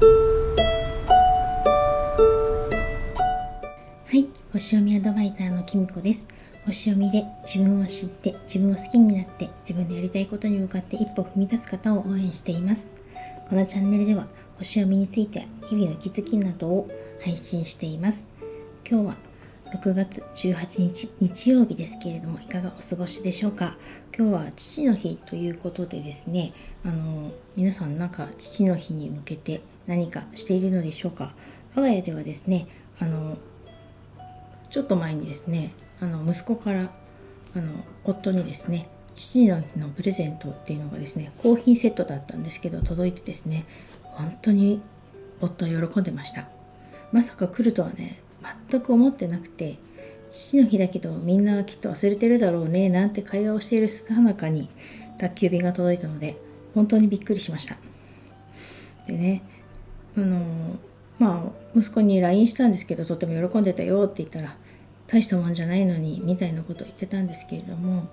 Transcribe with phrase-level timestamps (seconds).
[0.00, 0.06] は
[4.12, 6.28] い星読みアドバイザーのきみこです。
[6.66, 12.92] 星読みで自分を知って自分を好きになって自分でやりたいことに向かって一歩踏み出す方を応援しています。
[13.48, 16.88] このチャンネルでは星読みについて日々の気づきなどを
[17.24, 18.28] 配信しています。
[18.88, 19.16] 今日は
[19.74, 23.76] 6月18日日曜日ですけれどもいかがお過ごしでしょうか？
[24.16, 26.54] 今日は父の日ということでですね
[26.84, 31.34] あの皆さんなんか父の日に向けて何かしているのでしょうか？
[31.74, 32.66] 我が家ではですね
[32.98, 33.36] あの
[34.70, 36.90] ちょっと前にですねあの息子から
[37.54, 43.66] あの夫にですね父の日のプレゼントっていうのがですねコーヒーセットだったんですけど届いてですね
[44.02, 44.80] 本当に
[45.40, 46.48] 夫は喜んでました。
[47.12, 48.20] まさか来るとはね
[48.70, 49.78] 全く思ってなくて
[50.30, 54.68] 父の日だけどみんなきっと忘れてるだろうねなんて会話をしているさなかに
[55.18, 56.36] 宅急便が届いたので
[56.74, 57.76] 本当にびっくりしました。
[59.06, 59.42] でね
[60.16, 60.78] あの
[61.18, 64.56] まあ息子に LINE したんですけどとっても喜んでたよって言ったら
[65.06, 68.08] 大したもんじゃないのにみたいなことを言ってたんですけれども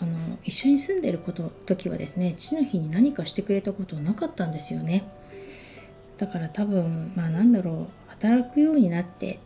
[0.00, 5.04] あの一緒に住んでること時はですね父の日に何かしてくれたことなかったんですよね。
[6.18, 9.38] だから多分まあなんだろう働くようになって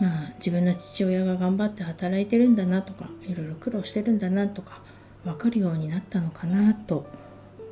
[0.00, 4.80] まあ自分の父親が頑張って働いてるんだなとかいろいろ苦労してるんだなとか
[5.24, 7.06] 分かるようになったのかなと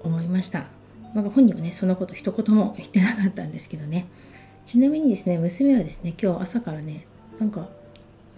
[0.02, 0.66] 思いました。
[1.14, 4.06] まあ、本人はねそのこと一言も言ってなかったんですけどね。
[4.64, 7.06] ちなみにですね娘はですね今日朝からね
[7.38, 7.68] なんか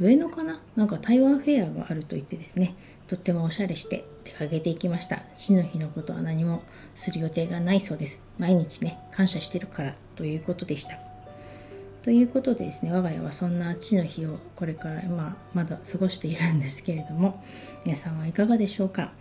[0.00, 0.60] 上野かな？
[0.74, 2.74] なんか台湾フェアがあると言ってですね
[3.06, 5.22] とってもおしゃれして出かけていきました。
[5.36, 6.62] 父の日のことは何も
[6.94, 8.26] する予定がないそうです。
[8.38, 10.98] 毎日ね感謝してるからということでした。
[12.04, 17.42] ということでですね我が家はそんな父の日をこれから、まあ、まだ過ごしているんですけれども
[17.86, 19.12] 皆さんはいかがでしょうか。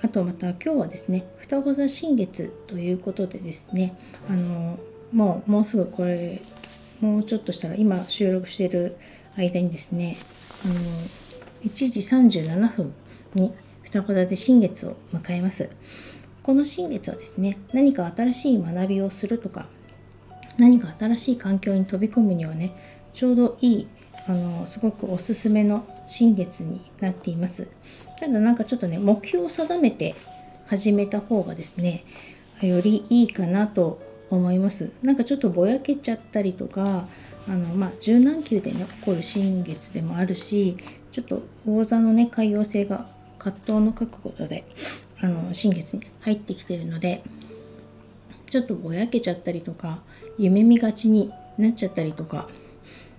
[0.00, 3.94] あとまた今日はですね双子座新月ということでですね
[4.28, 4.78] あの
[5.12, 6.40] もうもうすぐこれ
[7.00, 8.96] もうちょっとしたら今収録している
[9.36, 10.16] 間にですね
[10.64, 10.74] あの
[11.62, 12.94] 1時37分
[13.34, 15.70] に双子座で新月を迎えます。
[16.42, 19.66] この新月はですね何か新しい学びをするとか
[20.58, 22.72] 何か新しい環境に飛び込むにはね
[23.12, 23.88] ちょうどいい
[24.26, 27.68] あのすごくおすすめの新月になっています。
[28.18, 30.14] ただなんかちょっとね目標を定めて
[30.66, 32.04] 始めた方がですね
[32.62, 34.00] よりいいかなと
[34.30, 34.92] 思います。
[35.02, 37.06] なんかちょっとぼやけちゃったりとか
[37.46, 40.76] あのまあ柔軟球でね起こる新月でもあるし
[41.12, 43.06] ちょっと魚座のね海洋性が
[43.38, 44.64] 葛藤の覚悟で
[45.20, 47.22] あの新月に入ってきてるので
[48.54, 49.98] ちょっとぼやけちゃったりとか
[50.38, 52.48] 夢見がちになっちゃったりとか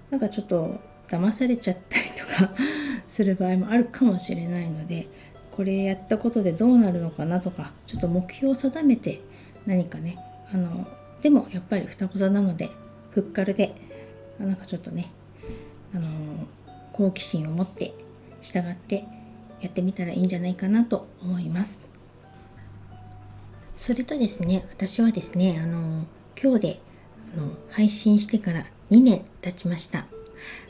[0.10, 0.80] なんかちょっと
[1.10, 2.54] 騙されちゃったりとか
[3.06, 5.10] する場合もあるかもしれないので
[5.52, 9.20] これやったことでどうなるのかなとかちょっと目標を定めて
[9.66, 10.18] 何かね
[10.54, 10.88] あの
[11.22, 12.70] でもやっぱり双子座なので
[13.10, 13.76] ふっかるで
[14.40, 15.12] なんかちょっとね
[15.94, 16.08] あの
[16.94, 17.94] 好奇心を持って
[18.40, 19.04] 従って
[19.60, 21.95] やってみたらいいんじゃないかなと思います。
[23.78, 26.06] それとですね私はですねあの
[26.42, 26.80] 今日で
[27.36, 30.06] あの配信してから2年経ちました。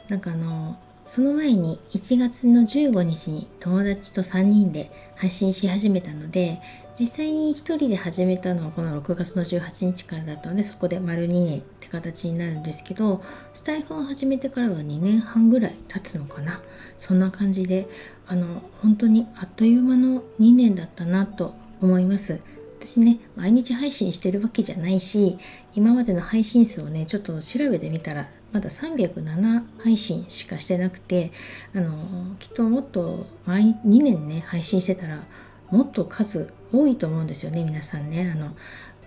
[0.10, 0.78] なんかあの
[1.08, 6.60] その前に1月の15日に友達と3人で配信し始めたので
[7.00, 13.24] 実際に1人で始めたのはこの6月の18日からだったのでそこで丸2年って形になるんですけど
[13.54, 16.62] スタイフを始めてからは2年半ぐらい経つのかな。
[16.98, 17.88] そんな感じで
[18.28, 22.42] あの本当にあっという間の2年だったなと思います。
[22.86, 25.38] 私ね毎日配信してるわけじゃないし
[25.74, 31.32] 今までの配信数をねちょっと調べてみたらまだ307配信しかしてなくて
[31.74, 35.24] あのきっともっと毎2年ね配信してたら
[35.72, 38.32] もっと数多いと思うんですよね皆さんね。
[38.32, 38.56] あの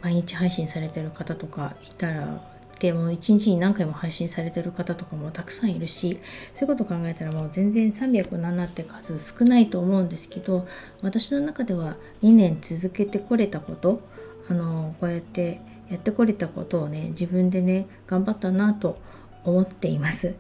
[0.02, 2.40] 毎日配信されてる方とかいたら
[2.78, 6.20] でも一日に何回も配信されてる方とかもたくさんいるし
[6.54, 10.66] そういうことを考えたらもう全然307って数少ないと思うんですけど
[11.02, 14.00] 私の中では2年続けてこれたこと
[14.48, 18.98] あのこうやってやってこれたことをね自分でね頑張ったなと
[19.44, 20.34] 思っています。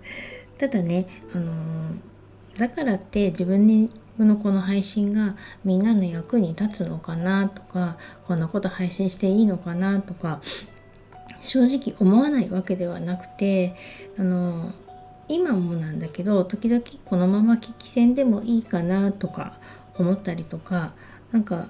[0.58, 1.52] ただねあの
[2.56, 7.96] だからって自分のこの配信がみんなの役に立つのかなとか
[8.26, 10.40] こんなこと配信していいのかなとか
[11.40, 13.74] 正直思わないわけではなくて
[14.18, 14.72] あの
[15.28, 19.58] 今もなんだけど時々このまま危機戦でもいいかなとか
[19.98, 20.92] 思ったりとか
[21.32, 21.66] なんか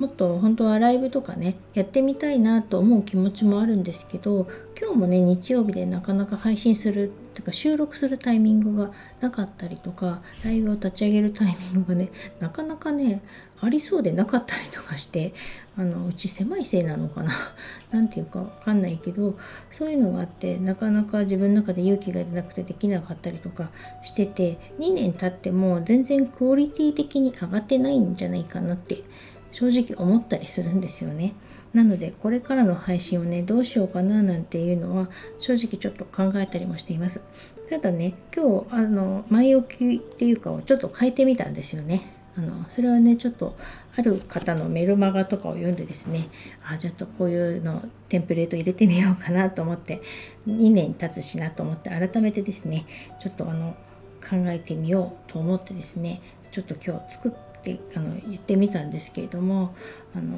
[0.00, 4.48] もっと本当はライブとかねやってみたいなと思う気持ちもあるんですけど
[4.80, 12.08] 今日もね日曜日でなかなか配信するとか収録するタイミングがなかったりとかライブを立ち上げるタイミングがね
[12.40, 13.20] なかなかね
[13.60, 15.34] ありそうでなかったりとかして
[15.76, 17.32] あのうち狭いせいなのかな？
[17.92, 19.36] 何て言うか分かんないけど
[19.70, 23.68] そういうのがあってなかなか自分の中で勇気が出なくてできなかったりとか
[24.00, 29.02] してて2年経っても全然クオリティ的に上がってないんじゃないかなって
[29.52, 31.34] 正直思ったりするんですよね。
[31.74, 35.08] なのでこれからの配信をねどうしようかななんていうのは
[35.38, 37.24] 正直ちょっと考えたりもしています。
[37.68, 42.16] ただね今日あの前置きっていうかをちょっと変えてみたんですよね。
[42.36, 43.56] あのそれはねちょっと
[43.96, 46.28] ある方のメルマガとかを読んでですね
[46.64, 50.00] あちょっとこういうのテンプレート入れてみようかなと思って
[50.46, 52.86] 2年経つしなと思って改めてですね
[53.18, 53.74] ちょっとあの
[54.20, 56.22] 考えてみようと思ってですね
[56.52, 57.49] ちょっと今日作って
[57.96, 59.74] あの言ってみたんですけれども
[60.14, 60.36] あの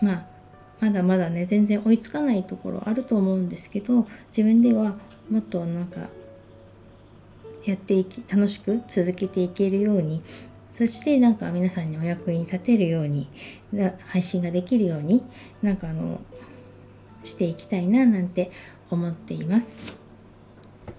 [0.00, 0.26] まあ
[0.80, 4.96] まだまだね全然追いつかないところあると思うんですけど自分では
[5.30, 6.08] もっとなんか
[7.64, 10.22] やっていき楽しく続けていけるように
[10.72, 13.28] そしてなんか皆さんにお役に立てるように
[14.06, 15.22] 配信ができるように
[15.62, 16.20] なんかあの
[17.22, 18.50] していきたいななんて
[18.90, 20.01] 思っています。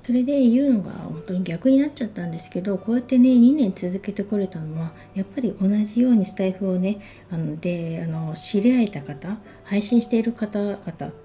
[0.04, 7.00] それで言うのが本当に逆になっちゃったんですけどこうやってね2年続けてこれたのはやっぱり同じようにスタイフをね
[7.32, 10.78] あのであの知り合えた方配信している方々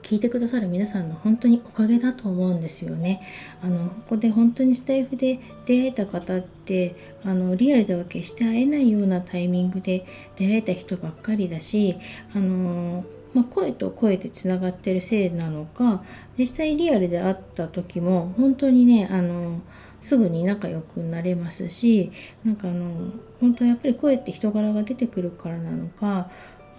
[0.02, 3.20] 聞いてくださる皆さんの本当におかげだと思うんですよね。
[3.62, 6.94] あのここで本当にスタイフで出会えた方って
[7.24, 11.96] あのリアルでは決して会えないようなタイミングで出会えた人ばっかりだし
[12.32, 13.04] あの
[13.34, 16.02] まあ、声と声でつながってるせいなのか
[16.38, 19.60] 実際リアルで会った時も本当にねあの
[20.00, 22.10] すぐに仲良くなれますし
[22.44, 26.30] なんかあの本当やっぱり声って人柄が出てくるからなのか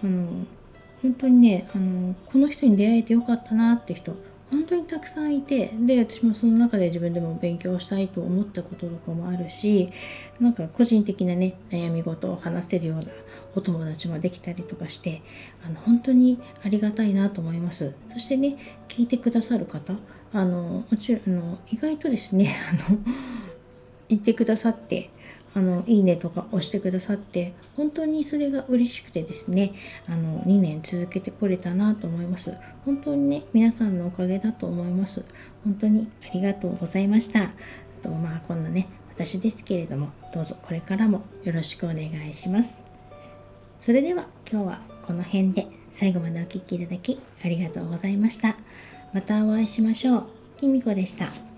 [0.02, 0.46] あの
[1.02, 4.14] 本当にねあのこの人に出会えてよかったなって人
[4.50, 9.88] 本当にたくさんいてで私もその中で自分でも勉強したいと思ったこととかもあるし
[10.40, 13.04] なんか個人的なね悩み事を話せるような
[13.54, 15.22] お友達もできたりとかして
[15.64, 17.94] あの本当にありがたいなと思います。
[18.12, 18.56] そしてね
[18.88, 19.94] 聞いてくださる方
[20.32, 22.98] あのもちろんあの意外とですねあの
[24.08, 25.10] 言ってくださって
[25.54, 29.72] あのいいねとか押してくださって本当にそれが嬉しくてですね
[30.06, 32.54] あの2年続けてこれたなと思います。
[32.84, 35.24] 本当にね皆さんのおかげだと思います。
[35.64, 37.42] 本当にありがとうございました。
[37.42, 37.50] あ
[38.02, 42.80] とまあこんなね私ですけれどもどうぞこれからもよろしくお願いします。
[43.78, 48.56] それでは今日はこの辺で最後までお聴きいただきありがとうございました。
[49.12, 50.26] またお会いしましょう。
[50.58, 51.49] きみこでした。